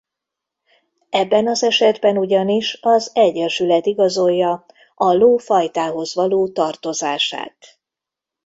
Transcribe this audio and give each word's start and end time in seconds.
Ebben 1.09 1.47
az 1.47 1.63
esetben 1.63 2.17
ugyanis 2.17 2.79
az 2.81 3.11
Egyesület 3.13 3.85
igazolja 3.85 4.65
a 4.95 5.13
ló 5.13 5.37
fajtához 5.37 6.13
való 6.13 6.47
tartozását. 6.51 7.79